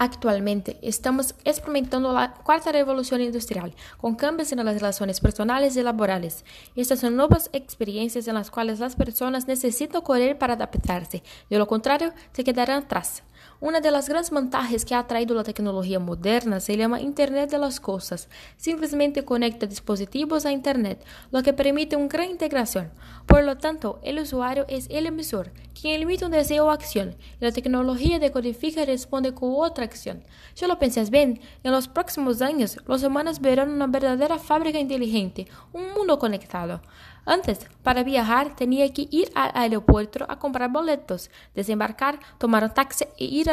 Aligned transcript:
Actualmente 0.00 0.78
estamos 0.80 1.34
experimentando 1.44 2.12
la 2.12 2.32
cuarta 2.32 2.70
revolución 2.70 3.20
industrial, 3.20 3.74
con 3.96 4.14
cambios 4.14 4.52
en 4.52 4.64
las 4.64 4.74
relaciones 4.76 5.18
personales 5.18 5.76
y 5.76 5.82
laborales. 5.82 6.44
Estas 6.76 7.00
son 7.00 7.16
nuevas 7.16 7.50
experiencias 7.52 8.28
en 8.28 8.34
las 8.36 8.52
cuales 8.52 8.78
las 8.78 8.94
personas 8.94 9.48
necesitan 9.48 10.00
correr 10.02 10.38
para 10.38 10.54
adaptarse, 10.54 11.24
de 11.50 11.58
lo 11.58 11.66
contrario, 11.66 12.12
se 12.32 12.44
quedarán 12.44 12.84
atrás. 12.84 13.24
Uma 13.60 13.80
das 13.80 14.06
grandes 14.06 14.30
vantagens 14.30 14.84
que 14.84 14.94
ha 14.94 15.02
traído 15.02 15.36
a 15.36 15.42
tecnologia 15.42 15.98
moderna 15.98 16.60
se 16.60 16.76
chama 16.76 17.00
Internet 17.00 17.50
de 17.50 17.58
las 17.58 17.80
Cosas. 17.80 18.28
Simplesmente 18.56 19.24
conecta 19.24 19.66
dispositivos 19.66 20.46
à 20.46 20.52
Internet, 20.52 21.04
lo 21.32 21.42
que 21.42 21.52
permite 21.52 21.96
uma 21.96 22.06
gran 22.06 22.30
integração. 22.30 22.88
Por 23.26 23.42
lo 23.42 23.56
tanto, 23.56 23.98
o 24.00 24.20
usuário 24.22 24.64
é 24.68 24.78
o 24.78 25.06
emisor, 25.08 25.50
quem 25.74 25.96
limita 25.96 26.26
um 26.26 26.30
desejo 26.30 26.62
ou 26.64 26.70
acción, 26.70 27.16
y 27.40 27.44
la 27.44 27.50
tecnología 27.50 28.20
decodifica 28.20 28.82
e 28.82 28.84
responde 28.84 29.32
com 29.32 29.50
outra 29.50 29.84
acción. 29.84 30.22
Si 30.54 30.64
lo 30.64 30.78
pensas 30.78 31.10
bem, 31.10 31.40
en 31.64 31.72
los 31.72 31.88
próximos 31.88 32.40
anos, 32.40 32.78
os 32.86 33.02
humanos 33.02 33.38
verão 33.38 33.66
uma 33.66 33.88
verdadeira 33.88 34.38
fábrica 34.38 34.78
inteligente, 34.78 35.46
um 35.74 35.94
mundo 35.94 36.16
conectado. 36.16 36.80
Antes, 37.26 37.58
para 37.82 38.02
viajar, 38.02 38.54
tinha 38.56 38.88
que 38.88 39.06
ir 39.12 39.28
ao 39.34 39.50
aeroporto 39.54 40.24
a 40.26 40.34
comprar 40.34 40.68
boletos, 40.68 41.28
desembarcar, 41.54 42.18
tomar 42.38 42.64
um 42.64 42.70
taxi 42.70 43.06
e 43.18 43.40
ir 43.40 43.47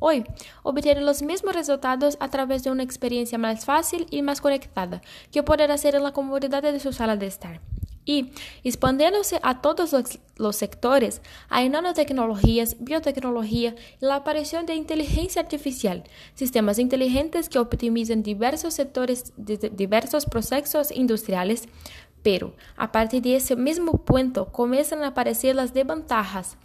Hoy, 0.00 0.24
obtener 0.62 1.02
los 1.02 1.22
mismos 1.22 1.54
resultados 1.54 2.16
a 2.18 2.28
través 2.28 2.64
de 2.64 2.70
una 2.70 2.82
experiencia 2.82 3.38
más 3.38 3.64
fácil 3.64 4.06
y 4.10 4.22
más 4.22 4.40
conectada, 4.40 5.02
que 5.30 5.42
poder 5.42 5.70
hacer 5.70 5.94
en 5.94 6.02
la 6.02 6.12
comodidad 6.12 6.62
de 6.62 6.80
su 6.80 6.92
sala 6.92 7.16
de 7.16 7.26
estar. 7.26 7.60
Y, 8.04 8.32
expandiéndose 8.64 9.38
a 9.42 9.60
todos 9.60 9.92
los, 9.92 10.18
los, 10.36 10.56
sectores, 10.56 11.20
hay 11.48 11.68
nanotecnologías, 11.68 12.76
biotecnología 12.80 13.76
y 14.00 14.04
la 14.04 14.16
aparición 14.16 14.66
de 14.66 14.74
inteligencia 14.74 15.42
artificial, 15.42 16.02
sistemas 16.34 16.80
inteligentes 16.80 17.48
que 17.48 17.60
optimizan 17.60 18.24
diversos 18.24 18.74
sectores 18.74 19.32
de 19.36 19.70
diversos 19.70 20.26
procesos 20.26 20.90
industriales, 20.90 21.68
pero 22.24 22.54
a 22.76 22.90
partir 22.90 23.22
de 23.22 23.36
ese 23.36 23.54
mismo 23.54 23.92
punto 24.04 24.46
comienzan 24.46 25.04
a 25.04 25.08
aparecer 25.08 25.54
las 25.54 25.72
desventajas, 25.72 26.56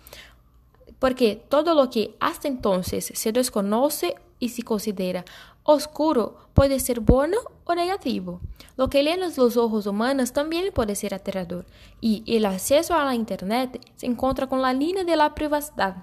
porque 1.00 1.36
todo 1.50 1.74
lo 1.74 1.90
que 1.90 2.16
hasta 2.20 2.48
entonces 2.48 3.12
se 3.14 3.32
desconoce 3.32 4.16
y 4.40 4.50
se 4.50 4.64
considera 4.64 5.26
oscuro 5.68 6.38
puede 6.54 6.80
ser 6.80 7.02
bueno 7.02 7.38
o 7.66 7.76
negativo. 7.76 8.40
Lo 8.78 8.90
que 8.90 9.04
leen 9.04 9.20
los 9.20 9.58
ojos 9.58 9.86
humanos 9.86 10.32
también 10.32 10.72
puede 10.74 10.96
ser 10.96 11.14
aterrador, 11.14 11.66
y 12.00 12.24
el 12.26 12.46
acceso 12.46 12.96
a 12.96 13.04
la 13.04 13.16
Internet 13.16 13.80
se 13.96 14.06
encuentra 14.06 14.48
con 14.48 14.62
la 14.62 14.74
línea 14.74 15.04
de 15.04 15.16
la 15.18 15.36
privacidad. 15.36 15.98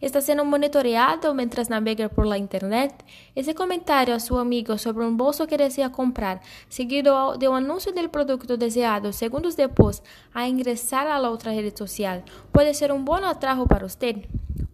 Está 0.00 0.20
sendo 0.20 0.44
monitoreado 0.44 1.34
mientras 1.34 1.68
navega 1.68 2.08
por 2.08 2.26
la 2.26 2.38
internet. 2.38 2.94
Esse 3.34 3.54
comentário 3.54 4.14
a 4.14 4.18
seu 4.18 4.38
amigo 4.38 4.78
sobre 4.78 5.04
um 5.04 5.16
bolso 5.16 5.46
que 5.46 5.56
deseja 5.56 5.90
comprar, 5.90 6.40
seguido 6.68 7.36
de 7.38 7.48
um 7.48 7.54
anúncio 7.54 7.92
do 7.92 8.08
produto 8.08 8.56
desejado 8.56 9.12
segundos 9.12 9.54
depois 9.54 10.02
a 10.34 10.48
ingressar 10.48 11.06
a 11.06 11.20
outra 11.28 11.52
rede 11.52 11.76
social, 11.76 12.22
pode 12.52 12.74
ser 12.74 12.92
um 12.92 13.02
bom 13.02 13.24
atraso 13.24 13.66
para 13.66 13.88
você 13.88 14.22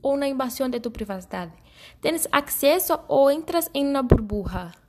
ou 0.02 0.14
uma 0.14 0.26
invasão 0.26 0.68
de 0.68 0.80
tu 0.80 0.90
privacidade. 0.90 1.52
Tens 2.00 2.26
acesso 2.32 2.98
ou 3.08 3.30
entras 3.30 3.70
em 3.74 3.86
uma 3.86 4.02
burbuja. 4.02 4.87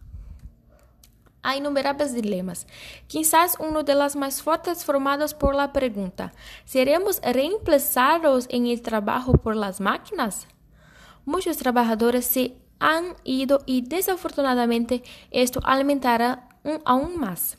Há 1.41 1.55
inúmeros 1.55 2.13
dilemas. 2.13 2.67
Quizás 3.07 3.55
uno 3.59 3.83
de 3.83 3.95
los 3.95 4.15
más 4.15 4.41
fuertes 4.41 4.83
formados 4.83 5.33
por 5.33 5.55
la 5.55 5.71
pregunta: 5.71 6.33
¿seremos 6.65 7.21
reemplazados 7.21 8.47
en 8.49 8.67
el 8.67 8.81
trabajo 8.81 9.33
por 9.33 9.55
las 9.55 9.79
máquinas? 9.79 10.47
Muchos 11.25 11.57
trabajadores 11.57 12.25
se 12.25 12.55
han 12.79 13.15
ido 13.23 13.61
y 13.65 13.81
desafortunadamente 13.81 15.03
esto 15.31 15.59
alimentará 15.63 16.49
aún 16.85 17.17
más. 17.17 17.57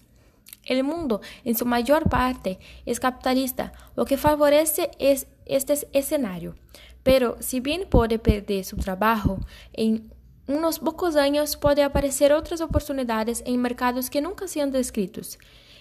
El 0.64 0.84
mundo, 0.84 1.20
en 1.44 1.56
su 1.56 1.64
mayor 1.64 2.08
parte, 2.08 2.58
es 2.84 3.00
capitalista, 3.00 3.72
lo 3.96 4.04
que 4.04 4.18
favorece 4.18 4.90
es 4.98 5.26
este 5.46 5.74
escenario. 5.92 6.54
Pero 7.02 7.36
si 7.40 7.60
bien 7.60 7.88
puede 7.88 8.18
perder 8.18 8.64
su 8.64 8.76
trabajo 8.76 9.38
en 9.72 10.12
unos 10.54 10.78
pocos 10.78 11.16
años 11.16 11.56
puede 11.56 11.82
aparecer 11.82 12.32
otras 12.32 12.60
oportunidades 12.60 13.42
en 13.46 13.60
mercados 13.60 14.10
que 14.10 14.20
nunca 14.20 14.48
se 14.48 14.60
han 14.60 14.70
descritos. 14.70 15.38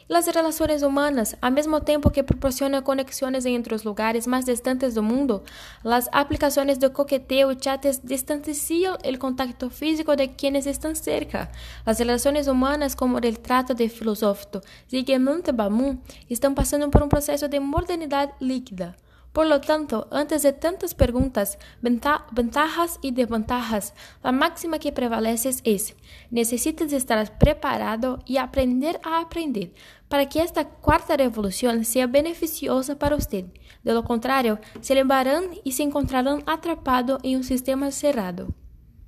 Las 0.10 0.26
relaciones 0.34 0.82
humanas, 0.82 1.38
al 1.40 1.54
mismo 1.54 1.82
tiempo 1.82 2.10
que 2.10 2.24
proporcionan 2.24 2.82
conexiones 2.82 3.46
entre 3.46 3.74
los 3.74 3.86
lugares 3.86 4.26
más 4.26 4.48
distantes 4.48 4.96
del 4.96 5.04
mundo, 5.04 5.44
las 5.84 6.10
aplicaciones 6.12 6.80
de 6.80 6.92
coqueteo 6.92 7.52
y 7.52 7.58
chates 7.58 8.04
distancian 8.04 8.98
el 9.04 9.20
contacto 9.20 9.70
físico 9.70 10.16
de 10.16 10.36
quienes 10.36 10.66
están 10.66 10.96
cerca. 10.96 11.52
Las 11.86 12.00
relaciones 12.00 12.48
humanas, 12.48 12.96
como 12.96 13.20
el 13.20 13.38
trato 13.38 13.76
de 13.76 13.88
filósofo 13.88 14.62
Zygmunt 14.90 15.52
Bauman, 15.54 16.02
están 16.28 16.56
pasando 16.56 16.90
por 16.90 17.04
un 17.04 17.10
proceso 17.10 17.48
de 17.48 17.60
modernidad 17.60 18.32
líquida. 18.40 18.98
Por 19.32 19.46
lo 19.46 19.62
tanto, 19.62 20.08
antes 20.12 20.42
de 20.42 20.54
tantas 20.54 20.96
preguntas, 20.96 21.60
ventajas 21.82 23.00
y 23.02 23.12
desventajas, 23.12 23.94
la 24.24 24.32
máxima 24.32 24.80
que 24.80 24.92
prevalece 24.92 25.52
es, 25.64 25.96
necesitas 26.32 26.92
estar 26.94 27.38
preparado 27.38 28.24
y 28.26 28.38
aprender 28.38 29.00
a 29.04 29.20
aprender 29.20 29.74
para 30.08 30.28
que 30.28 30.42
esta 30.42 30.68
cuarta 30.68 31.16
revolución 31.16 31.86
sea 31.86 32.08
beneficiosa 32.08 32.98
para 32.98 33.16
usted. 33.16 33.46
De 33.84 33.94
lo 33.94 34.04
contrario, 34.04 34.60
se 34.82 34.94
elevarán 34.94 35.46
y 35.64 35.74
se 35.74 35.84
encontrarán 35.84 36.44
atrapados 36.48 37.20
en 37.24 37.38
un 37.38 37.44
sistema 37.44 37.92
cerrado. 37.92 38.48